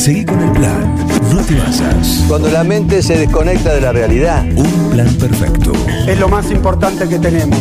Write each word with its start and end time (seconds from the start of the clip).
Seguí 0.00 0.24
con 0.24 0.40
el 0.40 0.50
plan. 0.52 0.96
No 1.30 1.42
te 1.42 1.56
basas. 1.56 2.24
Cuando 2.26 2.48
la 2.48 2.64
mente 2.64 3.02
se 3.02 3.18
desconecta 3.18 3.74
de 3.74 3.82
la 3.82 3.92
realidad. 3.92 4.46
Un 4.56 4.90
plan 4.90 5.14
perfecto. 5.16 5.72
Es 6.08 6.18
lo 6.18 6.26
más 6.26 6.50
importante 6.50 7.06
que 7.06 7.18
tenemos. 7.18 7.58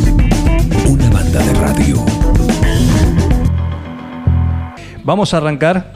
Una 0.88 1.10
banda 1.10 1.44
de 1.44 1.54
radio. 1.56 1.98
Vamos 5.04 5.34
a 5.34 5.38
arrancar. 5.38 5.92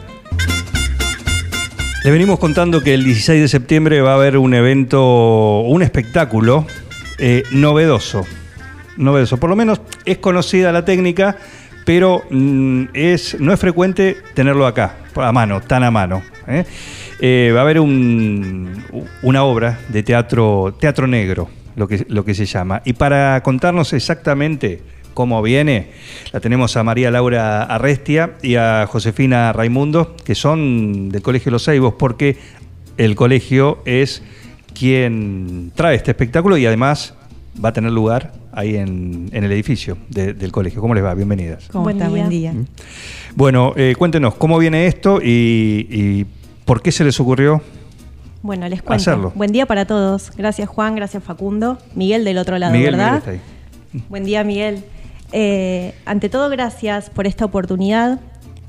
Le 2.04 2.12
venimos 2.12 2.40
contando 2.40 2.82
que 2.82 2.94
el 2.94 3.06
16 3.06 3.42
de 3.44 3.48
septiembre 3.48 4.02
va 4.02 4.12
a 4.12 4.16
haber 4.16 4.38
un 4.38 4.54
evento, 4.54 5.62
un 5.62 5.82
espectáculo 5.82 6.68
eh, 7.20 7.44
novedoso. 7.54 8.26
Novedoso. 8.98 9.38
Por 9.38 9.50
lo 9.50 9.56
menos 9.56 9.80
es 10.04 10.18
conocida 10.18 10.74
la 10.74 10.84
técnica, 10.84 11.38
pero 11.86 12.24
mm, 12.30 12.84
es, 12.94 13.40
no 13.40 13.54
es 13.54 13.60
frecuente 13.60 14.18
tenerlo 14.34 14.66
acá, 14.68 14.98
a 15.16 15.32
mano, 15.32 15.62
tan 15.62 15.84
a 15.84 15.92
mano. 15.92 16.22
¿eh? 16.48 16.66
Eh, 17.20 17.52
va 17.54 17.60
a 17.60 17.64
haber 17.64 17.80
un- 17.80 18.84
una 19.22 19.44
obra 19.44 19.80
de 19.90 20.04
teatro, 20.04 20.76
teatro 20.80 21.08
negro, 21.08 21.50
lo 21.76 21.88
que, 21.88 22.06
lo 22.10 22.26
que 22.26 22.34
se 22.34 22.46
llama. 22.46 22.82
Y 22.86 22.94
para 22.94 23.42
contarnos 23.44 23.94
exactamente 23.94 24.82
cómo 25.14 25.42
viene, 25.42 25.92
la 26.32 26.40
tenemos 26.40 26.76
a 26.76 26.84
María 26.84 27.12
Laura 27.12 27.64
Arrestia 27.64 28.32
y 28.42 28.56
a 28.56 28.88
Josefina 28.88 29.54
Raimundo, 29.54 30.16
que 30.26 30.34
son 30.36 31.10
del 31.10 31.22
Colegio 31.22 31.52
Los 31.52 31.66
Ceibos, 31.66 31.94
porque 32.00 32.38
el 32.98 33.16
colegio 33.16 33.80
es 33.86 34.24
quien 34.78 35.72
trae 35.76 35.96
este 35.96 36.12
espectáculo 36.12 36.58
y 36.58 36.66
además 36.66 37.14
va 37.64 37.70
a 37.70 37.74
tener 37.74 37.92
lugar 37.92 38.34
ahí 38.54 38.76
en, 38.76 39.30
en 39.32 39.44
el 39.44 39.52
edificio 39.52 39.98
de- 40.10 40.34
del 40.34 40.52
colegio. 40.52 40.80
¿Cómo 40.82 40.94
les 40.94 41.04
va? 41.04 41.14
Bienvenidas. 41.14 41.68
¿Cómo 41.72 41.84
Buen 41.86 41.98
está? 41.98 42.10
día. 42.10 42.18
Buen 42.18 42.30
día. 42.30 42.54
Bueno, 43.36 43.74
eh, 43.76 43.96
cuéntenos, 43.98 44.36
¿cómo 44.36 44.58
viene 44.60 44.88
esto 44.88 45.20
y, 45.22 45.88
y 45.90 46.26
por 46.66 46.82
qué 46.82 46.92
se 46.92 47.04
les 47.04 47.20
ocurrió? 47.20 47.62
Bueno, 48.42 48.68
les 48.68 48.82
cuento. 48.82 49.02
Hacerlo. 49.02 49.32
Buen 49.36 49.52
día 49.52 49.66
para 49.66 49.86
todos. 49.86 50.32
Gracias 50.36 50.68
Juan, 50.70 50.96
gracias 50.96 51.24
Facundo. 51.24 51.78
Miguel 51.96 52.24
del 52.26 52.38
otro 52.38 52.58
lado, 52.58 52.74
Miguel, 52.74 52.92
¿verdad? 52.96 53.22
Miguel 53.26 53.36
está 53.38 53.96
ahí. 53.96 54.04
Buen 54.10 54.24
día 54.26 54.44
Miguel. 54.44 54.84
Eh, 55.32 55.94
ante 56.06 56.30
todo, 56.30 56.50
gracias 56.50 57.10
por 57.10 57.26
esta 57.26 57.46
oportunidad. 57.46 58.20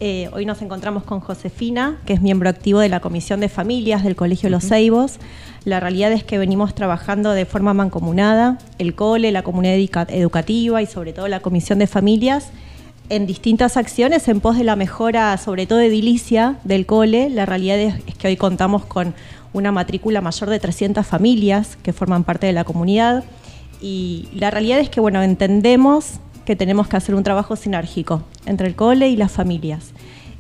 Eh, 0.01 0.29
hoy 0.33 0.45
nos 0.45 0.61
encontramos 0.61 1.05
con 1.05 1.21
Josefina, 1.21 1.99
que 2.05 2.15
es 2.15 2.21
miembro 2.21 2.51
activo 2.51 2.81
de 2.81 2.89
la 2.89 3.01
Comisión 3.01 3.41
de 3.41 3.49
Familias 3.49 4.03
del 4.03 4.17
Colegio 4.17 4.51
Los 4.51 4.65
Ceibos. 4.65 5.19
La 5.65 5.81
realidad 5.81 6.13
es 6.13 6.25
que 6.25 6.37
venimos 6.37 6.75
trabajando 6.75 7.31
de 7.31 7.47
forma 7.47 7.75
mancomunada, 7.75 8.59
el 8.79 8.95
cole, 8.95 9.31
la 9.33 9.43
comunidad 9.43 9.77
educa- 9.77 10.07
educativa 10.11 10.83
y 10.83 10.87
sobre 10.87 11.13
todo 11.13 11.29
la 11.29 11.41
Comisión 11.41 11.79
de 11.79 11.87
Familias, 11.87 12.49
en 13.09 13.27
distintas 13.27 13.77
acciones 13.77 14.27
en 14.29 14.41
pos 14.41 14.59
de 14.59 14.65
la 14.65 14.77
mejora, 14.77 15.37
sobre 15.39 15.67
todo 15.67 15.79
edilicia 15.81 16.57
del 16.65 16.87
cole. 16.87 17.31
La 17.31 17.47
realidad 17.47 17.79
es, 17.79 17.95
es 18.07 18.15
que 18.17 18.27
hoy 18.29 18.37
contamos 18.37 18.85
con 18.85 19.15
una 19.53 19.71
matrícula 19.71 20.21
mayor 20.21 20.51
de 20.51 20.59
300 20.59 21.07
familias 21.07 21.79
que 21.83 21.93
forman 21.93 22.25
parte 22.25 22.47
de 22.47 22.53
la 22.53 22.65
comunidad 22.65 23.23
y 23.81 24.29
la 24.35 24.51
realidad 24.51 24.81
es 24.81 24.89
que, 24.91 25.01
bueno, 25.01 25.23
entendemos 25.23 26.15
que 26.45 26.57
tenemos 26.57 26.89
que 26.89 26.97
hacer 26.97 27.15
un 27.15 27.23
trabajo 27.23 27.57
sinérgico 27.57 28.23
entre 28.47 28.69
el 28.69 28.75
cole 28.75 29.09
y 29.09 29.17
las 29.17 29.33
familias. 29.33 29.93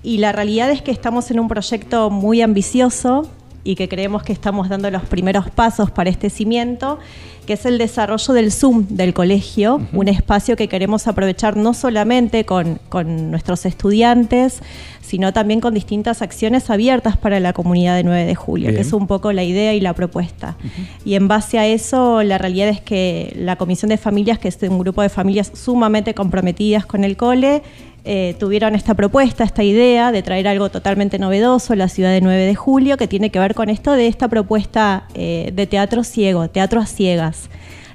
Y 0.02 0.18
la 0.18 0.32
realidad 0.32 0.70
es 0.70 0.82
que 0.82 0.90
estamos 0.90 1.30
en 1.30 1.40
un 1.40 1.48
proyecto 1.48 2.10
muy 2.10 2.42
ambicioso 2.42 3.28
y 3.64 3.74
que 3.74 3.88
creemos 3.88 4.22
que 4.22 4.32
estamos 4.32 4.68
dando 4.68 4.90
los 4.90 5.02
primeros 5.02 5.50
pasos 5.50 5.90
para 5.90 6.10
este 6.10 6.28
cimiento, 6.28 6.98
que 7.46 7.54
es 7.54 7.66
el 7.66 7.78
desarrollo 7.78 8.34
del 8.34 8.52
Zoom 8.52 8.86
del 8.88 9.14
colegio, 9.14 9.80
un 9.92 10.08
espacio 10.08 10.56
que 10.56 10.68
queremos 10.68 11.06
aprovechar 11.06 11.56
no 11.56 11.74
solamente 11.74 12.44
con, 12.44 12.78
con 12.88 13.30
nuestros 13.30 13.66
estudiantes, 13.66 14.60
sino 15.00 15.32
también 15.32 15.60
con 15.60 15.74
distintas 15.74 16.22
acciones 16.22 16.70
abiertas 16.70 17.16
para 17.16 17.40
la 17.40 17.52
comunidad 17.52 17.96
de 17.96 18.04
9 18.04 18.24
de 18.24 18.34
julio, 18.34 18.68
Bien. 18.68 18.76
que 18.76 18.82
es 18.82 18.92
un 18.92 19.06
poco 19.06 19.32
la 19.32 19.44
idea 19.44 19.74
y 19.74 19.80
la 19.80 19.92
propuesta. 19.92 20.56
Y 21.04 21.14
en 21.14 21.28
base 21.28 21.58
a 21.58 21.66
eso, 21.66 22.22
la 22.22 22.38
realidad 22.38 22.68
es 22.68 22.80
que 22.80 23.34
la 23.36 23.56
Comisión 23.56 23.90
de 23.90 23.98
Familias, 23.98 24.38
que 24.38 24.48
es 24.48 24.58
un 24.62 24.78
grupo 24.78 25.02
de 25.02 25.08
familias 25.08 25.50
sumamente 25.54 26.14
comprometidas 26.14 26.86
con 26.86 27.04
el 27.04 27.16
cole, 27.16 27.62
eh, 28.06 28.36
tuvieron 28.38 28.74
esta 28.74 28.92
propuesta, 28.92 29.44
esta 29.44 29.62
idea 29.62 30.12
de 30.12 30.22
traer 30.22 30.46
algo 30.46 30.68
totalmente 30.68 31.18
novedoso 31.18 31.72
a 31.72 31.76
la 31.76 31.88
ciudad 31.88 32.10
de 32.10 32.20
9 32.20 32.44
de 32.44 32.54
julio, 32.54 32.98
que 32.98 33.08
tiene 33.08 33.30
que 33.30 33.38
ver 33.38 33.54
con 33.54 33.70
esto 33.70 33.92
de 33.92 34.08
esta 34.08 34.28
propuesta 34.28 35.08
eh, 35.14 35.52
de 35.54 35.66
teatro 35.66 36.04
ciego, 36.04 36.48
teatro 36.48 36.80
a 36.80 36.86
ciegas. 36.86 37.48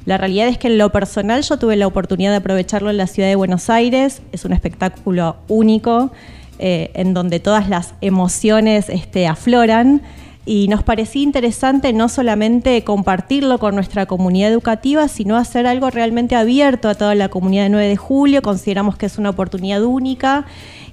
La 0.06 0.18
realidad 0.18 0.48
es 0.48 0.58
que 0.58 0.68
en 0.68 0.80
lo 0.80 0.92
personal 0.92 1.44
yo 1.44 1.58
tuve 1.58 1.76
la 1.76 1.86
oportunidad 1.86 2.32
de 2.32 2.38
aprovecharlo 2.38 2.90
en 2.90 2.98
la 2.98 3.06
ciudad 3.06 3.30
de 3.30 3.36
Buenos 3.36 3.70
Aires, 3.70 4.24
es 4.32 4.46
un 4.46 4.54
espectáculo 4.54 5.36
único, 5.48 6.12
eh, 6.58 6.90
en 6.96 7.14
donde 7.14 7.40
todas 7.40 7.70
las 7.70 7.94
emociones 8.02 8.90
este, 8.90 9.28
afloran. 9.28 10.02
Y 10.52 10.68
nos 10.68 10.82
parecía 10.82 11.22
interesante 11.22 11.94
no 11.94 12.10
solamente 12.10 12.84
compartirlo 12.84 13.60
con 13.60 13.76
nuestra 13.76 14.08
comunidad 14.08 14.50
educativa, 14.50 15.08
sino 15.08 15.38
hacer 15.38 15.68
algo 15.68 15.92
realmente 15.92 16.36
abierto 16.36 16.90
a 16.90 16.96
toda 16.96 17.14
la 17.14 17.30
comunidad 17.30 17.66
de 17.66 17.70
9 17.70 17.88
de 17.88 17.98
julio. 17.98 18.42
Consideramos 18.42 18.98
que 18.98 19.06
es 19.06 19.20
una 19.20 19.30
oportunidad 19.30 19.84
única. 19.84 20.48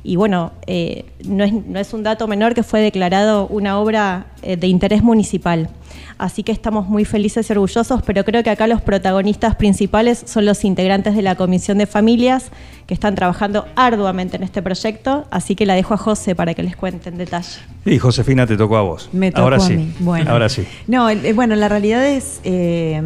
Y 0.06 0.15
bueno, 0.15 0.53
eh, 0.69 1.05
no, 1.27 1.43
es, 1.43 1.53
no 1.53 1.81
es 1.81 1.93
un 1.93 2.05
dato 2.05 2.28
menor 2.28 2.55
que 2.55 2.62
fue 2.62 2.81
declarado 2.81 3.49
una 3.49 3.81
obra 3.81 4.27
eh, 4.43 4.56
de 4.56 4.69
interés 4.69 5.03
municipal. 5.03 5.69
Así 6.17 6.44
que 6.44 6.53
estamos 6.53 6.89
muy 6.89 7.05
felices 7.05 7.50
y 7.50 7.53
orgullosos, 7.53 8.03
pero 8.03 8.25
creo 8.25 8.44
que 8.44 8.50
acá 8.50 8.69
los 8.69 8.81
protagonistas 8.81 9.56
principales 9.56 10.22
son 10.25 10.44
los 10.47 10.65
integrantes 10.65 11.17
de 11.17 11.22
la 11.22 11.34
Comisión 11.34 11.78
de 11.78 11.87
Familias 11.87 12.50
que 12.87 12.94
están 12.94 13.17
trabajando 13.17 13.67
arduamente 13.75 14.37
en 14.37 14.44
este 14.44 14.62
proyecto. 14.62 15.27
Así 15.31 15.56
que 15.56 15.67
la 15.67 15.75
dejo 15.75 15.94
a 15.94 15.97
José 15.97 16.37
para 16.37 16.55
que 16.55 16.62
les 16.62 16.77
cuente 16.77 17.09
en 17.09 17.19
detalle. 17.19 17.59
Y 17.84 17.99
Josefina, 17.99 18.47
te 18.47 18.56
tocó 18.56 18.77
a 18.77 18.83
vos. 18.83 19.09
Me 19.12 19.33
tocó 19.33 19.43
Ahora 19.43 19.56
a 19.56 19.61
sí. 19.61 19.75
mí. 19.75 19.93
Bueno. 19.99 20.31
Ahora 20.31 20.49
sí. 20.49 20.65
No, 20.87 21.11
eh, 21.11 21.33
bueno, 21.33 21.56
la 21.56 21.69
realidad 21.69 22.06
es, 22.06 22.41
eh, 22.44 23.03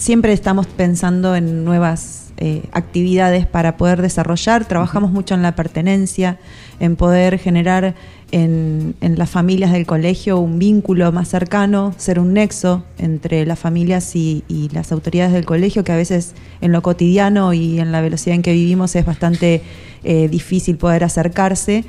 siempre 0.00 0.32
estamos 0.32 0.66
pensando 0.66 1.36
en 1.36 1.62
nuevas 1.62 2.32
eh, 2.38 2.62
actividades 2.72 3.46
para 3.46 3.76
poder 3.76 4.00
desarrollar. 4.00 4.64
Trabajamos 4.64 5.12
mucho 5.12 5.34
en 5.34 5.42
la 5.42 5.54
pertenencia, 5.54 6.38
en 6.80 6.96
poder 6.96 7.38
generar 7.38 7.94
en, 8.32 8.94
en 9.02 9.18
las 9.18 9.28
familias 9.28 9.72
del 9.72 9.84
colegio 9.84 10.38
un 10.38 10.58
vínculo 10.58 11.12
más 11.12 11.28
cercano, 11.28 11.92
ser 11.98 12.18
un 12.18 12.32
nexo 12.32 12.82
entre 12.96 13.44
las 13.44 13.58
familias 13.58 14.16
y, 14.16 14.42
y 14.48 14.70
las 14.70 14.90
autoridades 14.90 15.34
del 15.34 15.44
colegio, 15.44 15.84
que 15.84 15.92
a 15.92 15.96
veces 15.96 16.32
en 16.62 16.72
lo 16.72 16.80
cotidiano 16.80 17.52
y 17.52 17.78
en 17.78 17.92
la 17.92 18.00
velocidad 18.00 18.36
en 18.36 18.42
que 18.42 18.54
vivimos 18.54 18.96
es 18.96 19.04
bastante 19.04 19.60
eh, 20.02 20.28
difícil 20.28 20.78
poder 20.78 21.04
acercarse. 21.04 21.84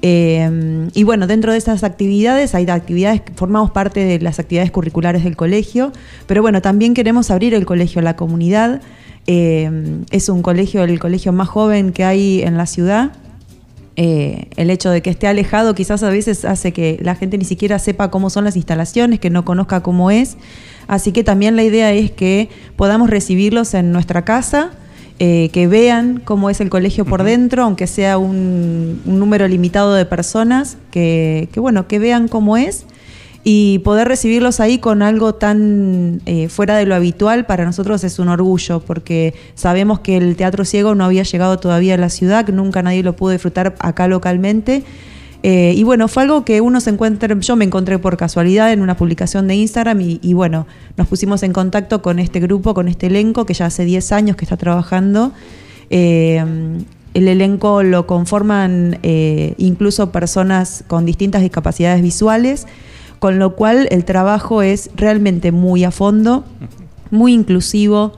Eh, 0.00 0.88
y 0.94 1.04
bueno, 1.04 1.26
dentro 1.26 1.52
de 1.52 1.58
esas 1.58 1.82
actividades 1.82 2.54
hay 2.54 2.68
actividades 2.70 3.22
formamos 3.34 3.72
parte 3.72 4.04
de 4.04 4.20
las 4.20 4.38
actividades 4.38 4.70
curriculares 4.70 5.24
del 5.24 5.34
colegio, 5.34 5.92
pero 6.26 6.40
bueno, 6.40 6.62
también 6.62 6.94
queremos 6.94 7.30
abrir 7.30 7.54
el 7.54 7.66
colegio 7.66 8.00
a 8.00 8.04
la 8.04 8.16
comunidad. 8.16 8.80
Eh, 9.26 10.00
es 10.10 10.28
un 10.28 10.42
colegio, 10.42 10.84
el 10.84 10.98
colegio 11.00 11.32
más 11.32 11.48
joven 11.48 11.92
que 11.92 12.04
hay 12.04 12.42
en 12.42 12.56
la 12.56 12.66
ciudad. 12.66 13.12
Eh, 14.00 14.46
el 14.54 14.70
hecho 14.70 14.90
de 14.90 15.02
que 15.02 15.10
esté 15.10 15.26
alejado 15.26 15.74
quizás 15.74 16.04
a 16.04 16.10
veces 16.10 16.44
hace 16.44 16.72
que 16.72 17.00
la 17.02 17.16
gente 17.16 17.36
ni 17.36 17.44
siquiera 17.44 17.80
sepa 17.80 18.12
cómo 18.12 18.30
son 18.30 18.44
las 18.44 18.54
instalaciones, 18.54 19.18
que 19.18 19.28
no 19.28 19.44
conozca 19.44 19.82
cómo 19.82 20.12
es. 20.12 20.36
Así 20.86 21.10
que 21.10 21.24
también 21.24 21.56
la 21.56 21.64
idea 21.64 21.92
es 21.92 22.12
que 22.12 22.48
podamos 22.76 23.10
recibirlos 23.10 23.74
en 23.74 23.90
nuestra 23.90 24.24
casa, 24.24 24.70
eh, 25.18 25.50
que 25.52 25.66
vean 25.66 26.20
cómo 26.24 26.50
es 26.50 26.60
el 26.60 26.70
colegio 26.70 27.04
por 27.04 27.22
dentro, 27.22 27.64
aunque 27.64 27.86
sea 27.86 28.18
un, 28.18 29.02
un 29.04 29.18
número 29.18 29.48
limitado 29.48 29.94
de 29.94 30.04
personas, 30.04 30.76
que, 30.90 31.48
que, 31.52 31.60
bueno, 31.60 31.88
que 31.88 31.98
vean 31.98 32.28
cómo 32.28 32.56
es 32.56 32.86
y 33.50 33.78
poder 33.78 34.08
recibirlos 34.08 34.60
ahí 34.60 34.78
con 34.78 35.02
algo 35.02 35.34
tan 35.34 36.20
eh, 36.26 36.48
fuera 36.48 36.76
de 36.76 36.86
lo 36.86 36.94
habitual 36.94 37.46
para 37.46 37.64
nosotros 37.64 38.04
es 38.04 38.18
un 38.18 38.28
orgullo 38.28 38.80
porque 38.80 39.32
sabemos 39.54 40.00
que 40.00 40.16
el 40.16 40.36
teatro 40.36 40.64
ciego 40.64 40.94
no 40.94 41.04
había 41.04 41.22
llegado 41.22 41.58
todavía 41.58 41.94
a 41.94 41.96
la 41.98 42.10
ciudad, 42.10 42.44
que 42.44 42.52
nunca 42.52 42.82
nadie 42.82 43.02
lo 43.02 43.16
pudo 43.16 43.32
disfrutar 43.32 43.74
acá 43.78 44.08
localmente. 44.08 44.82
Eh, 45.42 45.72
y 45.76 45.84
bueno, 45.84 46.08
fue 46.08 46.24
algo 46.24 46.44
que 46.44 46.60
uno 46.60 46.80
se 46.80 46.90
encuentra, 46.90 47.38
yo 47.38 47.56
me 47.56 47.64
encontré 47.64 47.98
por 47.98 48.16
casualidad 48.16 48.72
en 48.72 48.80
una 48.80 48.96
publicación 48.96 49.46
de 49.46 49.54
Instagram 49.54 50.00
y, 50.00 50.32
bueno, 50.34 50.66
nos 50.96 51.06
pusimos 51.06 51.42
en 51.44 51.52
contacto 51.52 52.02
con 52.02 52.18
este 52.18 52.40
grupo, 52.40 52.74
con 52.74 52.88
este 52.88 53.06
elenco 53.06 53.46
que 53.46 53.54
ya 53.54 53.66
hace 53.66 53.84
10 53.84 54.12
años 54.12 54.36
que 54.36 54.44
está 54.44 54.56
trabajando. 54.56 55.32
Eh, 55.90 56.44
el 57.14 57.28
elenco 57.28 57.82
lo 57.82 58.06
conforman 58.06 58.98
eh, 59.02 59.54
incluso 59.58 60.12
personas 60.12 60.84
con 60.86 61.04
distintas 61.04 61.42
discapacidades 61.42 62.02
visuales, 62.02 62.66
con 63.18 63.38
lo 63.38 63.56
cual 63.56 63.88
el 63.90 64.04
trabajo 64.04 64.62
es 64.62 64.90
realmente 64.94 65.50
muy 65.50 65.84
a 65.84 65.90
fondo, 65.90 66.44
muy 67.10 67.32
inclusivo, 67.32 68.12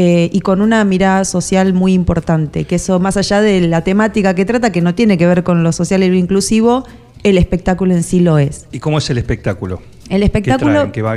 eh, 0.00 0.30
y 0.32 0.40
con 0.42 0.60
una 0.60 0.84
mirada 0.84 1.24
social 1.24 1.72
muy 1.72 1.92
importante, 1.92 2.64
que 2.64 2.76
eso 2.76 3.00
más 3.00 3.16
allá 3.16 3.40
de 3.40 3.60
la 3.62 3.82
temática 3.82 4.32
que 4.34 4.44
trata, 4.44 4.70
que 4.70 4.80
no 4.80 4.94
tiene 4.94 5.18
que 5.18 5.26
ver 5.26 5.42
con 5.42 5.64
lo 5.64 5.72
social 5.72 6.04
y 6.04 6.08
lo 6.08 6.14
inclusivo, 6.14 6.84
el 7.24 7.36
espectáculo 7.36 7.94
en 7.94 8.04
sí 8.04 8.20
lo 8.20 8.38
es. 8.38 8.66
¿Y 8.70 8.78
cómo 8.78 8.98
es 8.98 9.10
el 9.10 9.18
espectáculo? 9.18 9.82
El 10.08 10.20
¿Qué 10.20 10.24
espectáculo. 10.26 10.70
traen? 10.72 10.92
¿Qué, 10.92 11.02
va- 11.02 11.16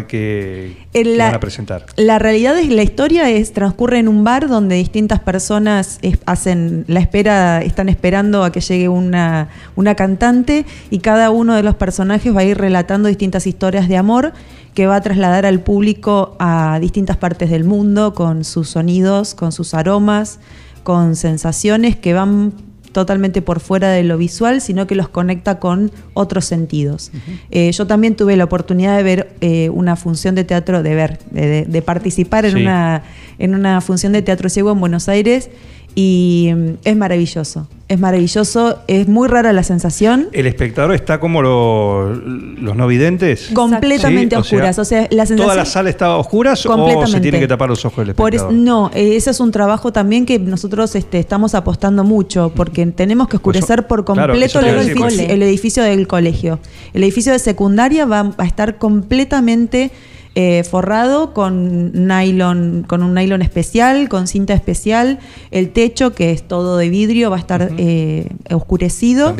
la- 1.16 1.26
van 1.28 1.36
a 1.36 1.40
presentar? 1.40 1.86
La 1.96 2.18
realidad 2.18 2.58
es 2.58 2.70
la 2.70 2.82
historia 2.82 3.30
es 3.30 3.54
transcurre 3.54 4.00
en 4.00 4.08
un 4.08 4.24
bar 4.24 4.48
donde 4.50 4.76
distintas 4.76 5.20
personas 5.20 6.00
es- 6.02 6.18
hacen 6.26 6.84
la 6.88 7.00
espera, 7.02 7.62
están 7.62 7.88
esperando 7.88 8.44
a 8.44 8.52
que 8.52 8.62
llegue 8.62 8.90
una, 8.90 9.50
una 9.76 9.94
cantante 9.94 10.66
y 10.90 11.00
cada 11.00 11.30
uno 11.30 11.54
de 11.56 11.62
los 11.62 11.76
personajes 11.76 12.36
va 12.36 12.40
a 12.42 12.46
ir 12.46 12.58
relatando 12.58 13.08
distintas 13.08 13.46
historias 13.46 13.88
de 13.88 13.96
amor 13.98 14.34
que 14.74 14.88
va 14.88 14.96
a 14.98 15.02
trasladar 15.02 15.46
al 15.46 15.60
público 15.60 16.36
a 16.40 16.78
distintas 16.80 17.18
partes 17.18 17.50
del 17.50 17.64
mundo 17.64 18.14
con 18.14 18.44
sus 18.44 18.70
sonidos, 18.70 19.36
con 19.36 19.52
sus 19.52 19.74
aromas, 19.74 20.40
con 20.84 21.16
sensaciones 21.16 21.96
que 21.96 22.14
van 22.14 22.54
totalmente 22.92 23.42
por 23.42 23.62
fuera 23.62 23.90
de 23.90 24.04
lo 24.04 24.18
visual, 24.18 24.60
sino 24.60 24.86
que 24.86 24.96
los 24.96 25.08
conecta 25.08 25.60
con 25.60 25.92
otros 26.14 26.44
sentidos. 26.44 27.12
Eh, 27.50 27.72
yo 27.72 27.88
también 27.88 28.16
tuve 28.18 28.36
la 28.36 28.44
oportunidad 28.44 28.98
de 28.98 29.04
ver 29.04 29.34
eh, 29.40 29.70
una 29.70 29.96
función 29.96 30.36
de 30.36 30.44
teatro, 30.44 30.84
de 30.84 30.94
ver, 30.96 31.20
de, 31.32 31.48
de- 31.48 31.66
de 31.66 31.82
participar 31.82 32.44
en, 32.46 32.52
Sí. 32.56 32.62
una, 32.64 33.04
en 33.40 33.56
una 33.56 33.80
función 33.80 34.12
de 34.12 34.22
teatro 34.22 34.50
ciego 34.50 34.72
en 34.74 34.80
Buenos 34.82 35.08
Aires 35.08 35.50
y 35.96 36.52
mm, 36.56 36.70
es 36.84 36.96
maravilloso. 36.98 37.68
Es 37.88 38.00
maravilloso, 38.00 38.80
es 38.88 39.10
muy 39.10 39.28
rara 39.28 39.52
la 39.52 39.64
sensación. 39.64 40.30
¿El 40.32 40.48
espectador 40.48 40.96
está 40.96 41.20
como 41.20 41.42
lo- 41.42 42.14
los 42.16 42.74
no 42.78 42.88
videntes? 42.88 43.50
Completamente 43.54 44.34
Sí, 44.38 44.40
o 44.40 44.44
sea, 44.46 44.58
oscuras. 44.58 44.80
O 44.80 44.86
sea, 44.86 45.02
la 45.12 45.26
sensación. 45.26 45.38
¿Toda 45.40 45.56
la 45.56 45.66
sala 45.66 45.90
está 45.90 46.06
a 46.06 46.16
oscuras 46.18 46.66
o 46.66 47.06
se 47.08 47.20
tiene 47.20 47.38
que 47.42 47.50
tapar 47.50 47.68
los 47.68 47.84
ojos 47.84 48.08
el 48.08 48.16
Por 48.16 48.34
es- 48.34 48.42
espectador? 48.42 48.54
no, 48.64 48.92
eh, 48.94 49.18
ese 49.18 49.32
es 49.32 49.42
un 49.42 49.52
trabajo 49.52 49.92
también 49.92 50.26
que 50.26 50.40
nosotros 50.40 50.96
este, 50.96 51.20
estamos 51.20 51.54
apostando 51.54 52.06
mucho, 52.06 52.54
porque 52.56 52.86
tenemos 52.86 53.28
que 53.28 53.40
Pues, 53.40 53.58
oscurecer 53.58 53.88
por 53.88 54.06
completo 54.06 54.60
el, 54.62 54.68
edificio, 54.68 54.96
porque- 55.02 55.26
el 55.34 55.44
edificio 55.44 55.84
del 55.84 56.08
colegio. 56.08 56.60
El 56.94 57.04
edificio 57.04 57.34
de 57.34 57.40
secundaria 57.40 58.06
va 58.06 58.34
a 58.38 58.46
estar 58.46 58.78
completamente 58.78 59.92
eh, 60.36 60.64
forrado 60.64 61.34
con 61.34 61.92
nylon, 62.08 62.86
con 62.88 63.04
un 63.04 63.14
nylon 63.14 63.42
especial, 63.42 64.08
con 64.10 64.28
cinta 64.28 64.54
especial. 64.54 65.20
El 65.52 65.72
techo, 65.72 66.14
que 66.14 66.32
es 66.32 66.48
todo 66.48 66.78
de 66.78 66.90
vidrio, 66.90 67.30
va 67.30 67.36
a 67.38 67.40
estar 67.40 67.72
eh, 67.78 68.30
oscurecido. 68.50 69.36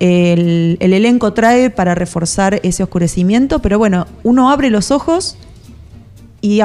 El, 0.00 0.76
el 0.80 0.92
elenco 0.92 1.32
trae 1.32 1.70
para 1.70 1.94
reforzar 1.94 2.60
ese 2.62 2.82
oscurecimiento, 2.82 3.60
pero 3.60 3.78
bueno, 3.78 4.06
uno 4.22 4.50
abre 4.50 4.68
los 4.70 4.90
ojos 4.90 5.36
y 6.42 6.60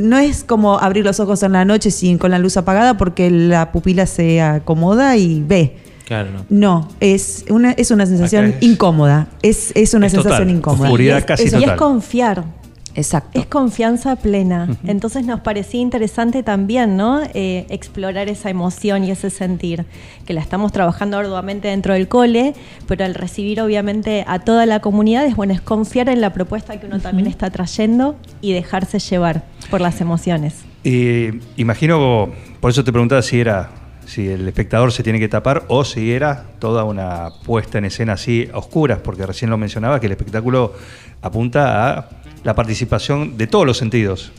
no 0.00 0.18
es 0.18 0.44
como 0.44 0.78
abrir 0.78 1.04
los 1.04 1.18
ojos 1.18 1.42
en 1.42 1.52
la 1.52 1.64
noche 1.64 1.90
sin 1.90 2.18
con 2.18 2.30
la 2.30 2.38
luz 2.38 2.56
apagada 2.56 2.96
porque 2.96 3.30
la 3.30 3.72
pupila 3.72 4.06
se 4.06 4.40
acomoda 4.40 5.16
y 5.16 5.42
ve. 5.42 5.76
Claro, 6.06 6.30
no. 6.30 6.44
No, 6.50 6.88
es 7.00 7.46
una, 7.48 7.72
es 7.72 7.90
una 7.90 8.04
sensación 8.06 8.54
incómoda. 8.60 9.26
Es, 9.42 9.72
es 9.74 9.94
una 9.94 10.06
Es 10.06 10.12
sensación 10.12 10.42
total, 10.42 10.56
incómoda. 10.56 10.84
oscuridad 10.88 11.16
Y 11.16 11.18
es- 11.18 11.24
casi 11.24 11.42
y 11.44 11.46
es 11.46 11.52
total. 11.52 11.76
confiar. 11.76 12.44
Exacto. 12.94 13.38
Es 13.38 13.46
confianza 13.46 14.16
plena. 14.16 14.68
Entonces 14.86 15.26
nos 15.26 15.40
parecía 15.40 15.80
interesante 15.80 16.42
también, 16.42 16.96
¿no? 16.96 17.22
Eh, 17.34 17.66
explorar 17.68 18.28
esa 18.28 18.50
emoción 18.50 19.04
y 19.04 19.10
ese 19.10 19.30
sentir, 19.30 19.84
que 20.26 20.32
la 20.32 20.40
estamos 20.40 20.72
trabajando 20.72 21.18
arduamente 21.18 21.68
dentro 21.68 21.94
del 21.94 22.08
cole, 22.08 22.54
pero 22.86 23.04
al 23.04 23.14
recibir 23.14 23.60
obviamente 23.60 24.24
a 24.26 24.38
toda 24.38 24.66
la 24.66 24.80
comunidad 24.80 25.26
es 25.26 25.36
bueno, 25.36 25.52
es 25.52 25.60
confiar 25.60 26.08
en 26.08 26.20
la 26.20 26.32
propuesta 26.32 26.78
que 26.78 26.86
uno 26.86 27.00
también 27.00 27.26
está 27.26 27.50
trayendo 27.50 28.16
y 28.40 28.52
dejarse 28.52 28.98
llevar 28.98 29.44
por 29.70 29.80
las 29.80 30.00
emociones. 30.00 30.64
Eh, 30.84 31.40
imagino, 31.56 32.30
por 32.60 32.70
eso 32.70 32.84
te 32.84 32.92
preguntaba 32.92 33.22
si 33.22 33.40
era 33.40 33.70
si 34.06 34.28
el 34.28 34.46
espectador 34.46 34.92
se 34.92 35.02
tiene 35.02 35.18
que 35.18 35.28
tapar 35.28 35.64
o 35.68 35.82
si 35.84 36.12
era 36.12 36.44
toda 36.58 36.84
una 36.84 37.30
puesta 37.44 37.78
en 37.78 37.86
escena 37.86 38.12
así 38.12 38.48
a 38.52 38.58
oscuras, 38.58 38.98
porque 39.02 39.24
recién 39.24 39.50
lo 39.50 39.56
mencionaba 39.56 39.98
que 39.98 40.06
el 40.06 40.12
espectáculo 40.12 40.74
apunta 41.22 41.98
a 41.98 42.08
la 42.44 42.54
participación 42.54 43.36
de 43.36 43.46
todos 43.46 43.66
los 43.66 43.76
sentidos, 43.78 44.30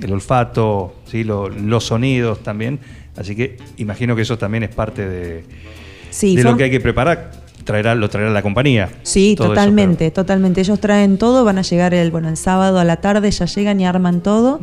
el 0.00 0.12
olfato, 0.12 0.94
¿sí? 1.10 1.24
Lo- 1.24 1.48
los 1.48 1.84
sonidos 1.84 2.42
también, 2.42 2.78
así 3.16 3.34
que 3.34 3.56
imagino 3.78 4.14
que 4.14 4.22
eso 4.22 4.38
también 4.38 4.62
es 4.64 4.70
parte 4.74 5.08
de, 5.08 5.44
Sí, 6.10 6.36
de 6.36 6.42
lo 6.44 6.56
que 6.56 6.64
hay 6.64 6.70
que 6.70 6.80
preparar, 6.80 7.32
traerá, 7.64 7.94
lo 7.94 8.08
traerá 8.08 8.30
la 8.30 8.42
compañía. 8.42 8.88
Sí, 9.02 9.34
eso, 9.34 9.48
totalmente, 9.48 10.10
totalmente. 10.10 10.60
Ellos 10.62 10.80
traen 10.80 11.18
todo, 11.18 11.44
van 11.44 11.58
a 11.58 11.62
llegar 11.62 11.92
el, 11.94 12.10
bueno, 12.10 12.28
el 12.30 12.36
sábado 12.38 12.78
a 12.78 12.84
la 12.84 12.96
tarde, 12.96 13.30
ya 13.30 13.44
llegan 13.46 13.78
y 13.80 13.86
arman 13.86 14.22
todo. 14.22 14.58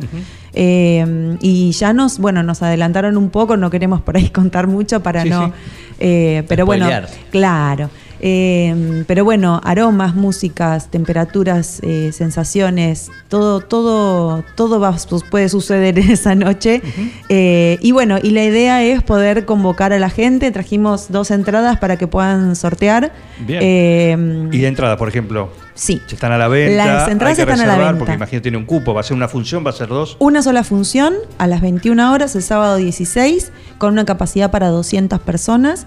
Eh, 0.54 1.36
y 1.40 1.70
ya 1.72 1.92
nos, 1.92 2.18
bueno, 2.18 2.42
nos 2.42 2.62
adelantaron 2.62 3.16
un 3.16 3.30
poco, 3.30 3.56
no 3.56 3.70
queremos 3.70 4.00
por 4.00 4.16
ahí 4.16 4.28
contar 4.30 4.66
mucho 4.66 5.02
para 5.02 5.22
Sí, 5.22 5.28
no. 5.30 5.46
sí. 5.48 5.52
eh, 6.00 6.42
pero 6.48 6.66
bueno, 6.66 6.88
claro. 7.30 7.90
Eh, 8.20 9.04
pero 9.06 9.24
bueno, 9.24 9.60
aromas, 9.64 10.14
músicas, 10.14 10.90
temperaturas, 10.90 11.80
eh, 11.82 12.10
sensaciones, 12.12 13.10
todo, 13.28 13.60
todo, 13.60 14.44
todo 14.54 14.80
va, 14.80 14.98
su- 14.98 15.22
puede 15.30 15.48
suceder 15.48 15.98
en 15.98 16.10
esa 16.10 16.34
noche. 16.34 16.82
Eh, 17.28 17.78
y 17.80 17.92
bueno, 17.92 18.18
y 18.22 18.30
la 18.30 18.44
idea 18.44 18.82
es 18.84 19.02
poder 19.02 19.44
convocar 19.44 19.92
a 19.92 19.98
la 19.98 20.10
gente. 20.10 20.50
Trajimos 20.50 21.10
dos 21.10 21.30
entradas 21.30 21.78
para 21.78 21.96
que 21.96 22.06
puedan 22.06 22.56
sortear. 22.56 23.12
Bien. 23.46 23.60
Eh, 23.62 24.48
Y 24.52 24.58
de 24.60 24.68
entrada, 24.68 24.96
por 24.96 25.08
ejemplo, 25.08 25.50
Sí. 25.76 26.02
si 26.08 26.14
están 26.16 26.32
a 26.32 26.38
la 26.38 26.48
venta, 26.48 26.84
Las 26.84 27.08
entradas 27.08 27.38
hay 27.38 27.44
que 27.46 27.52
están 27.52 27.68
a 27.68 27.76
la 27.76 27.78
venta. 27.84 27.98
porque 27.98 28.14
imagino 28.14 28.42
tiene 28.42 28.56
un 28.58 28.64
cupo, 28.64 28.92
va 28.94 29.00
a 29.02 29.04
ser 29.04 29.16
una 29.16 29.28
función, 29.28 29.64
va 29.64 29.70
a 29.70 29.74
ser 29.74 29.88
dos. 29.88 30.16
Una 30.18 30.42
sola 30.42 30.64
función 30.64 31.14
a 31.38 31.46
las 31.46 31.60
21 31.60 32.12
horas 32.12 32.34
el 32.34 32.42
sábado 32.42 32.76
16 32.76 33.52
con 33.78 33.92
una 33.92 34.04
capacidad 34.04 34.50
para 34.50 34.68
200 34.68 35.20
personas. 35.20 35.86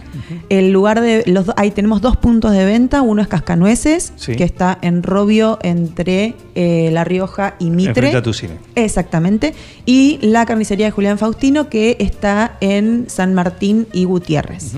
El 0.49 0.71
lugar 0.71 1.01
de 1.01 1.23
los 1.25 1.47
ahí 1.57 1.71
tenemos 1.71 2.01
dos 2.01 2.15
puntos 2.17 2.51
de 2.51 2.63
venta, 2.65 3.01
uno 3.01 3.21
es 3.21 3.27
Cascanueces, 3.27 4.13
Sí. 4.15 4.35
que 4.35 4.43
está 4.43 4.77
en 4.81 5.01
Robio 5.03 5.57
entre 5.63 6.35
eh, 6.55 6.89
La 6.93 7.03
Rioja 7.03 7.55
y 7.59 7.69
Mitre. 7.71 8.15
A 8.15 8.21
tu 8.21 8.33
cine. 8.33 8.59
Exactamente. 8.75 9.53
Y 9.85 10.19
la 10.21 10.45
carnicería 10.45 10.85
de 10.85 10.91
Julián 10.91 11.17
Faustino, 11.17 11.67
que 11.69 11.97
está 11.99 12.57
en 12.61 13.05
San 13.09 13.33
Martín 13.33 13.87
y 13.91 14.03
Gutiérrez. 14.05 14.75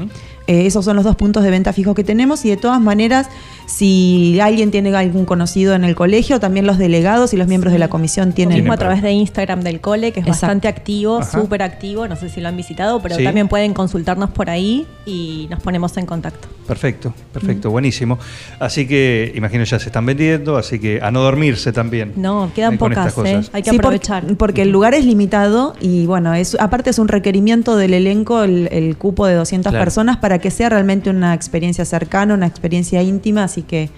Eh, 0.47 0.65
esos 0.65 0.83
son 0.85 0.95
los 0.95 1.05
dos 1.05 1.15
puntos 1.15 1.43
de 1.43 1.49
venta 1.51 1.71
fijos 1.73 1.95
que 1.95 2.03
tenemos 2.03 2.43
y 2.45 2.49
de 2.49 2.57
todas 2.57 2.81
maneras, 2.81 3.27
si 3.65 4.39
alguien 4.41 4.71
tiene 4.71 4.95
algún 4.95 5.25
conocido 5.25 5.73
en 5.73 5.83
el 5.83 5.95
colegio, 5.95 6.39
también 6.39 6.65
los 6.67 6.77
delegados 6.77 7.33
y 7.33 7.37
los 7.37 7.47
miembros 7.47 7.73
de 7.73 7.79
la 7.79 7.87
comisión 7.89 8.29
Lo 8.29 8.35
tienen... 8.35 8.57
mismo 8.57 8.73
a 8.73 8.77
través 8.77 9.01
de 9.01 9.11
Instagram 9.11 9.61
del 9.61 9.79
cole, 9.79 10.11
que 10.11 10.19
es 10.19 10.25
Exacto. 10.27 10.45
bastante 10.47 10.67
activo, 10.67 11.23
súper 11.23 11.61
activo. 11.61 12.07
No 12.07 12.15
sé 12.15 12.29
si 12.29 12.41
lo 12.41 12.47
han 12.49 12.57
visitado, 12.57 13.01
pero 13.01 13.15
Sí. 13.15 13.23
también 13.23 13.47
pueden 13.47 13.73
consultarnos 13.73 14.29
por 14.31 14.49
ahí 14.49 14.85
y 15.05 15.47
nos 15.49 15.61
ponemos 15.61 15.95
en 15.97 16.05
contacto. 16.05 16.47
Perfecto, 16.67 17.13
perfecto, 17.33 17.69
buenísimo. 17.69 18.17
Así 18.59 18.87
que 18.87 19.31
imagino 19.35 19.63
ya 19.63 19.77
se 19.79 19.87
están 19.87 20.05
vendiendo, 20.05 20.57
así 20.57 20.79
que 20.79 20.99
a 21.01 21.11
no 21.11 21.21
dormirse 21.21 21.73
también. 21.73 22.13
No, 22.15 22.51
quedan 22.55 22.75
eh, 22.75 22.77
pocas, 22.77 23.11
¿eh? 23.11 23.15
cosas. 23.15 23.49
Hay 23.53 23.61
que 23.63 23.71
Sí, 23.71 23.75
por- 23.77 23.85
aprovechar. 23.87 24.23
porque 24.37 24.61
el 24.61 24.69
lugar 24.69 24.93
es 24.93 25.05
limitado 25.05 25.75
y 25.81 26.05
bueno, 26.05 26.33
es, 26.33 26.55
aparte 26.59 26.89
es 26.91 26.99
un 26.99 27.07
requerimiento 27.07 27.75
del 27.75 27.93
elenco 27.93 28.43
el, 28.43 28.69
el 28.71 28.95
cupo 28.97 29.25
de 29.25 29.33
200 29.35 29.71
Claro. 29.71 29.83
personas 29.83 30.17
para 30.17 30.39
que 30.39 30.49
sea 30.51 30.69
realmente 30.69 31.09
una 31.09 31.33
experiencia 31.33 31.83
cercana, 31.85 32.33
una 32.33 32.47
experiencia 32.47 33.01
íntima, 33.01 33.43
así 33.43 33.60
que 33.63 33.89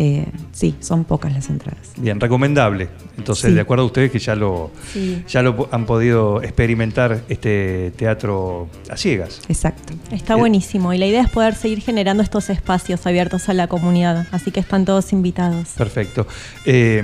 eh, 0.00 0.26
sí, 0.52 0.76
son 0.80 1.02
pocas 1.04 1.32
las 1.32 1.48
entradas. 1.48 1.92
Bien, 1.96 2.20
recomendable. 2.20 2.88
Entonces, 3.16 3.46
Sí. 3.46 3.52
de 3.54 3.60
acuerdo 3.62 3.82
a 3.82 3.86
ustedes 3.86 4.12
que 4.12 4.20
ya 4.20 4.36
lo, 4.36 4.70
Sí. 4.92 5.24
ya 5.26 5.42
lo 5.42 5.68
han 5.72 5.86
podido 5.86 6.40
experimentar 6.42 7.22
este 7.28 7.90
teatro 7.96 8.68
a 8.90 8.96
ciegas. 8.96 9.40
Exacto. 9.48 9.94
Está 10.12 10.36
buenísimo 10.36 10.92
y 10.92 10.98
la 10.98 11.06
idea 11.06 11.22
es 11.22 11.30
poder 11.30 11.54
seguir 11.56 11.80
generando 11.80 12.22
estos 12.22 12.48
espacios 12.50 13.04
abiertos 13.08 13.48
a 13.48 13.54
la 13.54 13.66
comunidad, 13.66 14.26
así 14.30 14.52
que 14.52 14.60
están 14.60 14.84
todos 14.84 15.12
invitados. 15.12 15.70
Perfecto. 15.76 16.28
Eh, 16.64 17.02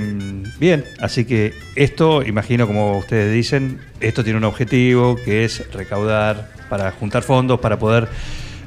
bien, 0.61 0.85
así 1.01 1.25
que 1.25 1.53
esto, 1.75 2.23
imagino 2.23 2.67
como 2.69 2.99
ustedes 2.99 3.35
dicen, 3.35 3.81
esto 4.01 4.23
tiene 4.23 4.37
un 4.39 4.45
objetivo 4.45 5.17
que 5.25 5.45
es 5.45 5.69
recaudar 5.73 6.51
para 6.69 6.93
juntar 6.93 7.23
fondos, 7.25 7.59
para 7.59 7.79
poder 7.79 8.09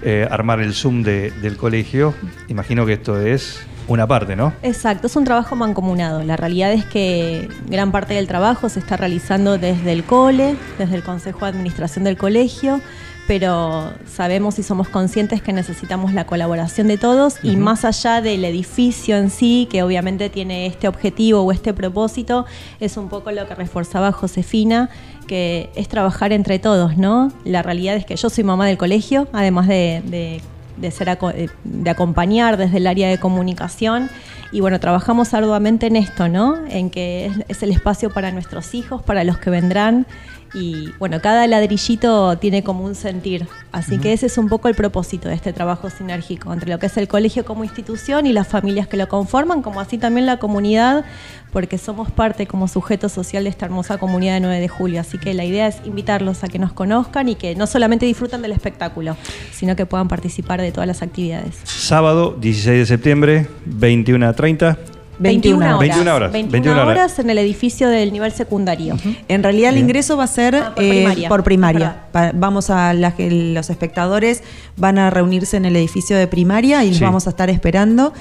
eh, 0.01 0.27
armar 0.29 0.59
el 0.59 0.73
Zoom 0.73 1.03
de- 1.03 1.31
del 1.41 1.57
colegio. 1.57 2.13
Imagino 2.47 2.85
que 2.85 2.93
esto 2.93 3.19
es 3.19 3.59
una 3.87 4.05
parte, 4.05 4.35
¿no? 4.35 4.53
Exacto, 4.63 5.07
es 5.07 5.15
un 5.15 5.23
trabajo 5.23 5.55
mancomunado. 5.55 6.21
La 6.23 6.35
realidad 6.35 6.73
es 6.73 6.83
que 6.85 7.47
gran 7.69 7.91
parte 7.91 8.13
del 8.15 8.27
trabajo 8.27 8.67
se 8.69 8.79
está 8.79 8.97
realizando 8.97 9.57
desde 9.57 9.93
el 9.93 10.03
cole, 10.03 10.55
desde 10.77 10.95
el 10.95 11.03
Consejo 11.03 11.45
de 11.45 11.51
Administración 11.51 12.03
del 12.03 12.17
colegio, 12.17 12.81
pero 13.27 13.91
sabemos 14.07 14.57
y 14.57 14.63
somos 14.63 14.87
conscientes 14.89 15.41
que 15.41 15.51
necesitamos 15.53 16.13
la 16.13 16.25
colaboración 16.25 16.87
de 16.87 16.97
todos 16.97 17.35
y 17.43 17.57
más 17.57 17.83
allá 17.85 18.21
del 18.21 18.45
edificio 18.45 19.17
en 19.17 19.29
sí, 19.29 19.67
que 19.69 19.83
obviamente 19.83 20.29
tiene 20.29 20.65
este 20.65 20.87
objetivo 20.87 21.41
o 21.41 21.51
este 21.51 21.73
propósito, 21.73 22.45
es 22.79 22.95
un 22.97 23.09
poco 23.09 23.31
lo 23.31 23.47
que 23.47 23.55
reforzaba 23.55 24.11
Josefina, 24.11 24.89
que 25.27 25.69
es 25.75 25.89
trabajar 25.89 26.31
entre 26.31 26.57
todos, 26.57 26.97
¿no? 26.97 27.31
La 27.43 27.61
realidad 27.61 27.95
es 27.97 28.05
que 28.05 28.15
yo 28.15 28.29
soy 28.29 28.43
mamá 28.45 28.65
del 28.65 28.77
colegio, 28.77 29.27
además 29.33 29.67
de, 29.67 30.01
de 30.05 30.41
de, 30.77 30.91
ser 30.91 31.09
aco- 31.09 31.31
eh, 31.33 31.49
de 31.63 31.89
acompañar 31.89 32.55
desde 32.55 32.77
el 32.77 32.85
área 32.85 33.09
de 33.09 33.17
comunicación. 33.17 34.11
Y 34.51 34.59
bueno, 34.61 34.79
trabajamos 34.79 35.33
arduamente 35.33 35.87
en 35.87 35.95
esto, 35.95 36.29
¿no? 36.29 36.55
En 36.69 36.91
que 36.91 37.25
es, 37.25 37.33
es 37.47 37.63
el 37.63 37.71
espacio 37.71 38.11
para 38.11 38.31
nuestros 38.31 38.75
hijos, 38.75 39.01
para 39.01 39.23
los 39.23 39.39
que 39.39 39.49
vendrán. 39.49 40.05
Y 40.53 40.91
bueno, 40.99 41.21
cada 41.21 41.45
ladrillito 41.47 42.37
tiene 42.37 42.63
como 42.63 42.83
un 42.83 42.95
sentir. 42.95 43.47
Así 43.71 43.97
que 43.97 44.13
ese 44.13 44.27
es 44.27 44.37
un 44.37 44.49
poco 44.49 44.67
el 44.67 44.75
propósito 44.75 45.29
de 45.29 45.35
este 45.35 45.53
trabajo 45.53 45.89
sinérgico 45.89 46.53
entre 46.53 46.69
lo 46.69 46.79
que 46.79 46.87
es 46.87 46.97
el 46.97 47.07
colegio 47.07 47.45
como 47.45 47.63
institución 47.63 48.25
y 48.25 48.33
las 48.33 48.47
familias 48.47 48.87
que 48.87 48.97
lo 48.97 49.07
conforman, 49.07 49.61
como 49.61 49.79
así 49.79 49.97
también 49.97 50.25
la 50.25 50.37
comunidad, 50.39 51.05
porque 51.51 51.77
somos 51.77 52.11
parte 52.11 52.47
como 52.47 52.67
sujeto 52.67 53.09
social 53.09 53.43
de 53.43 53.49
esta 53.49 53.65
hermosa 53.65 53.97
comunidad 53.97 54.35
de 54.35 54.39
9 54.41 54.59
de 54.59 54.67
julio. 54.67 55.01
Así 55.01 55.17
que 55.17 55.33
la 55.33 55.45
idea 55.45 55.67
es 55.67 55.77
invitarlos 55.85 56.43
a 56.43 56.47
que 56.47 56.59
nos 56.59 56.73
conozcan 56.73 57.29
y 57.29 57.35
que 57.35 57.55
no 57.55 57.67
solamente 57.67 58.05
disfruten 58.05 58.41
del 58.41 58.51
espectáculo, 58.51 59.15
sino 59.51 59.75
que 59.75 59.85
puedan 59.85 60.07
participar 60.07 60.61
de 60.61 60.71
todas 60.71 60.87
las 60.87 61.01
actividades. 61.01 61.57
Sábado 61.63 62.35
16 62.39 62.79
de 62.79 62.85
septiembre, 62.85 63.47
21 63.65 64.27
a 64.27 64.33
30. 64.33 64.96
21 65.19 65.57
horas. 65.65 65.79
21 65.79 66.15
horas. 66.15 66.31
21 66.31 66.51
21 66.51 66.81
horas. 66.81 66.97
horas 66.97 67.19
en 67.19 67.29
el 67.29 67.37
edificio 67.39 67.89
del 67.89 68.11
nivel 68.13 68.31
secundario. 68.31 68.97
En 69.27 69.43
realidad 69.43 69.71
el 69.73 69.79
ingreso 69.79 70.15
va 70.17 70.25
a 70.25 70.27
ser 70.27 70.55
Ah, 70.55 70.73
por 70.75 70.83
eh, 70.83 70.89
primaria. 70.89 71.29
por 71.29 71.43
primaria. 71.43 71.95
Pa- 72.11 72.31
vamos 72.33 72.69
a 72.69 72.93
la- 72.93 73.13
los 73.17 73.69
espectadores 73.69 74.43
van 74.75 74.97
a 74.99 75.09
reunirse 75.09 75.57
en 75.57 75.65
el 75.65 75.75
edificio 75.75 76.17
de 76.17 76.27
primaria 76.27 76.83
y 76.83 76.89
los 76.89 76.97
Sí. 76.97 77.03
vamos 77.03 77.27
a 77.27 77.31
estar 77.31 77.49
esperando. 77.49 78.13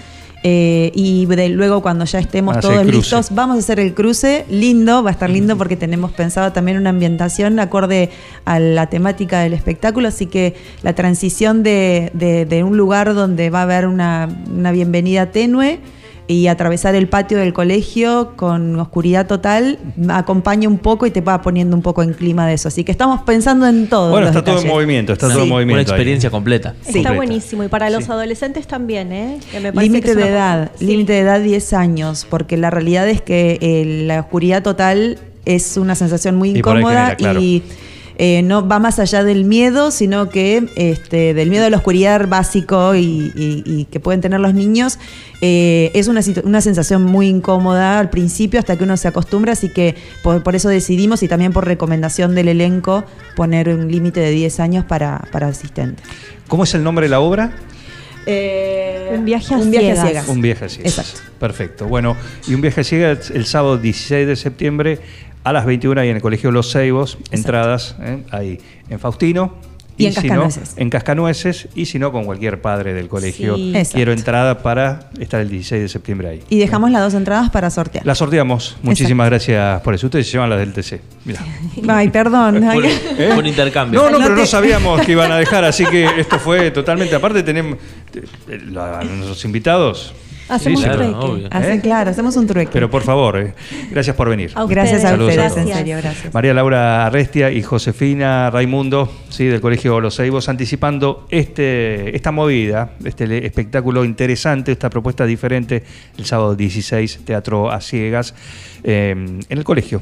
Eh, 0.48 0.92
y 0.94 1.26
de- 1.26 1.48
luego 1.48 1.82
cuando 1.82 2.04
ya 2.04 2.20
estemos 2.20 2.60
todos 2.60 2.84
listos, 2.86 3.28
vamos 3.34 3.56
a 3.56 3.58
hacer 3.58 3.80
el 3.80 3.94
cruce 3.94 4.44
lindo, 4.48 5.02
va 5.02 5.10
a 5.10 5.12
estar 5.12 5.28
lindo 5.28 5.56
porque 5.56 5.76
tenemos 5.76 6.12
pensado 6.12 6.52
también 6.52 6.76
una 6.76 6.90
ambientación 6.90 7.58
acorde 7.58 8.10
a 8.44 8.60
la 8.60 8.86
temática 8.86 9.40
del 9.40 9.54
espectáculo, 9.54 10.06
así 10.06 10.26
que 10.26 10.54
la 10.82 10.92
transición 10.94 11.62
de, 11.64 12.10
de- 12.14 12.44
de 12.44 12.62
un 12.62 12.76
lugar 12.76 13.12
donde 13.14 13.50
va 13.50 13.60
a 13.60 13.62
haber 13.62 13.86
una, 13.86 14.28
una 14.54 14.70
bienvenida 14.70 15.32
tenue 15.32 15.80
y 16.28 16.48
atravesar 16.48 16.94
el 16.96 17.08
patio 17.08 17.38
del 17.38 17.52
colegio 17.52 18.32
con 18.36 18.78
oscuridad 18.80 19.26
total 19.28 19.78
acompaña 20.08 20.68
un 20.68 20.78
poco 20.78 21.06
y 21.06 21.12
te 21.12 21.20
va 21.20 21.40
poniendo 21.40 21.76
un 21.76 21.82
poco 21.82 22.02
en 22.02 22.14
clima 22.14 22.46
de 22.48 22.54
eso. 22.54 22.66
Así 22.68 22.82
que 22.82 22.90
estamos 22.90 23.22
pensando 23.22 23.66
en 23.68 23.88
todo. 23.88 24.10
Bueno, 24.10 24.26
está 24.28 24.42
todo 24.42 24.60
en 24.60 24.66
movimiento, 24.66 25.12
está 25.12 25.28
todo 25.28 25.42
en 25.44 25.48
movimiento. 25.48 25.74
Una 25.74 25.80
ahí. 25.82 25.94
experiencia 25.94 26.30
completa. 26.30 26.70
Está 26.80 26.84
Completa. 26.92 27.12
buenísimo. 27.14 27.62
Y 27.64 27.68
para 27.68 27.90
los 27.90 28.04
Sí. 28.06 28.10
adolescentes 28.10 28.66
también, 28.66 29.12
¿eh? 29.12 29.38
Que 29.52 29.60
me 29.60 29.72
parece 29.72 29.92
que 30.00 30.08
Límite 30.08 30.14
de 30.16 30.28
edad, 30.28 30.70
Sí. 30.74 30.86
límite 30.86 31.12
de 31.12 31.18
edad 31.20 31.40
10 31.40 31.72
años, 31.72 32.26
porque 32.28 32.56
la 32.56 32.70
realidad 32.70 33.08
es 33.08 33.20
que 33.22 33.58
eh, 33.60 34.04
la 34.06 34.20
oscuridad 34.20 34.62
total 34.64 35.18
es 35.44 35.76
una 35.76 35.94
sensación 35.94 36.34
muy 36.34 36.50
Y 36.58 36.60
por 36.62 36.72
ahí 36.76 36.80
incómoda 36.80 37.00
genera, 37.02 37.16
claro. 37.16 37.40
y 37.40 37.62
eh, 38.18 38.42
no 38.42 38.66
va 38.66 38.78
más 38.78 38.98
allá 38.98 39.22
del 39.24 39.44
miedo, 39.44 39.90
sino 39.90 40.28
que 40.30 40.68
este, 40.76 41.34
del 41.34 41.50
miedo 41.50 41.66
a 41.66 41.70
la 41.70 41.76
oscuridad 41.76 42.26
básico 42.28 42.94
y, 42.94 43.32
y- 43.36 43.62
y 43.66 43.84
que 43.84 44.00
pueden 44.00 44.20
tener 44.20 44.40
los 44.40 44.54
niños, 44.54 44.98
eh, 45.42 45.90
es 45.94 46.08
una, 46.08 46.20
una 46.44 46.60
sensación 46.60 47.02
muy 47.02 47.28
incómoda 47.28 47.98
al 47.98 48.08
principio 48.10 48.58
hasta 48.58 48.76
que 48.76 48.84
uno 48.84 48.96
se 48.96 49.08
acostumbra, 49.08 49.52
así 49.52 49.68
que 49.68 49.94
por, 50.22 50.42
por 50.42 50.56
eso 50.56 50.68
decidimos 50.68 51.22
y 51.22 51.28
también 51.28 51.52
por 51.52 51.66
recomendación 51.66 52.34
del 52.34 52.48
elenco 52.48 53.04
poner 53.36 53.68
un 53.68 53.90
límite 53.90 54.20
de 54.20 54.30
10 54.30 54.60
años 54.60 54.84
para, 54.86 55.28
para 55.30 55.48
asistentes. 55.48 56.04
¿Cómo 56.48 56.64
es 56.64 56.74
el 56.74 56.82
nombre 56.82 57.06
de 57.06 57.10
la 57.10 57.20
obra? 57.20 57.52
Un 58.26 59.24
viaje 59.24 59.54
a 59.54 59.58
un 59.58 59.70
viaje 59.70 59.86
ciegas. 59.86 59.98
a 59.98 60.06
ciegas. 60.06 60.28
Un 60.28 60.40
viaje 60.42 60.64
a 60.64 60.68
ciegas. 60.68 60.98
Exacto. 60.98 61.20
Perfecto. 61.38 61.86
Bueno, 61.86 62.16
y 62.48 62.54
un 62.54 62.60
viaje 62.60 62.80
a 62.80 62.84
ciegas 62.84 63.30
el 63.30 63.46
sábado 63.46 63.78
16 63.78 64.26
de 64.26 64.36
septiembre 64.36 64.98
a 65.46 65.52
las 65.52 65.64
21 65.64 66.00
ahí 66.00 66.08
en 66.08 66.16
el 66.16 66.22
Colegio 66.22 66.50
Los 66.50 66.72
Ceibos. 66.72 67.18
Entradas 67.30 67.94
¿eh? 68.00 68.24
ahí 68.32 68.58
en 68.90 68.98
Faustino. 68.98 69.54
Y 69.96 70.06
en 70.06 70.12
si 70.12 70.22
no, 70.22 70.22
Cascanueces. 70.28 70.74
en 70.76 70.90
Cascanueces. 70.90 71.68
Y 71.76 71.86
si 71.86 72.00
no, 72.00 72.10
con 72.10 72.24
cualquier 72.24 72.60
padre 72.60 72.92
del 72.94 73.06
colegio. 73.08 73.56
Sí. 73.56 73.72
Quiero 73.94 74.12
entrada 74.12 74.58
para 74.58 75.08
estar 75.20 75.40
el 75.40 75.48
16 75.48 75.82
de 75.82 75.88
septiembre 75.88 76.28
ahí. 76.28 76.42
Y 76.50 76.58
dejamos 76.58 76.90
las 76.90 77.00
dos 77.00 77.14
entradas 77.14 77.48
para 77.50 77.70
sortear. 77.70 78.04
La 78.04 78.16
sorteamos. 78.16 78.76
Muchísimas 78.82 79.28
gracias 79.28 79.80
por 79.82 79.94
eso. 79.94 80.08
Ustedes 80.08 80.26
se 80.26 80.32
llevan 80.32 80.50
las 80.50 80.58
del 80.58 80.72
TC. 80.72 81.00
Mira. 81.24 81.40
Ay, 81.88 82.08
perdón. 82.10 82.64
Fue, 82.72 82.88
Ay. 82.88 83.00
¿Eh? 83.16 83.42
intercambio. 83.46 84.02
No, 84.02 84.10
no, 84.10 84.18
pero 84.18 84.34
no 84.34 84.46
sabíamos 84.46 85.00
que 85.02 85.12
iban 85.12 85.30
a 85.30 85.38
dejar, 85.38 85.64
así 85.64 85.86
que 85.86 86.06
esto 86.18 86.40
fue 86.40 86.72
totalmente 86.72 87.14
aparte. 87.14 87.44
Tenemos 87.44 87.78
eh, 88.48 88.58
nuestros 88.66 89.44
invitados. 89.44 90.12
Hacemos 90.48 90.80
Sí, 90.80 90.88
un 90.88 90.94
claro, 90.96 91.20
trueque. 91.20 91.48
Así, 91.50 91.70
¿Eh? 91.70 91.80
claro, 91.80 92.10
hacemos 92.10 92.36
un 92.36 92.46
trueque. 92.46 92.70
Pero 92.72 92.88
por 92.88 93.02
favor, 93.02 93.38
eh, 93.38 93.54
gracias 93.90 94.14
por 94.14 94.28
venir. 94.28 94.52
A 94.54 94.64
gracias 94.64 95.04
a 95.04 95.10
Saludos 95.10 95.30
ustedes, 95.30 95.56
en 95.56 95.68
serio, 95.68 95.96
gracias. 95.96 96.32
María 96.32 96.54
Laura 96.54 97.06
Arrestia 97.06 97.50
y 97.50 97.62
Josefina 97.62 98.50
Raimundo, 98.50 99.12
sí, 99.28 99.46
del 99.46 99.60
Colegio 99.60 100.00
Los 100.00 100.16
Ceibos, 100.16 100.48
anticipando 100.48 101.26
este, 101.30 102.14
esta 102.14 102.30
movida, 102.30 102.90
este 103.04 103.44
espectáculo 103.44 104.04
interesante, 104.04 104.72
esta 104.72 104.88
propuesta 104.88 105.26
diferente, 105.26 105.82
el 106.16 106.24
sábado 106.26 106.54
16, 106.54 107.20
Teatro 107.24 107.70
a 107.70 107.80
Ciegas, 107.80 108.34
eh, 108.84 109.10
en 109.10 109.58
el 109.58 109.64
colegio, 109.64 110.00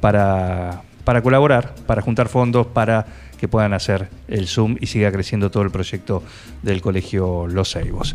para, 0.00 0.82
para 1.04 1.22
colaborar, 1.22 1.74
para 1.86 2.02
juntar 2.02 2.28
fondos, 2.28 2.66
para 2.68 3.06
que 3.38 3.48
puedan 3.48 3.72
hacer 3.72 4.08
el 4.28 4.46
Zoom 4.46 4.76
y 4.80 4.86
siga 4.86 5.10
creciendo 5.10 5.50
todo 5.50 5.64
el 5.64 5.70
proyecto 5.72 6.22
del 6.62 6.80
Colegio 6.80 7.48
Los 7.48 7.72
Ceibos. 7.72 8.14